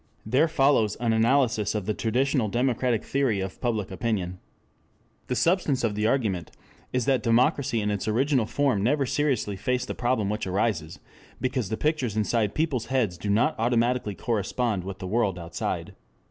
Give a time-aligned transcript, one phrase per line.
[0.25, 4.39] There follows an analysis of the traditional democratic theory of public opinion.
[5.27, 6.49] The substance of the argument
[6.91, 10.97] is that democracy in its original form never seriously faced the problem which arises
[11.39, 15.93] because the pictures inside people's heads do not automatically correspond with the world outside.